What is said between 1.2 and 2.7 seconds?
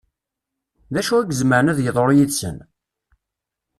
izemren ad d-yeḍru yid-sen?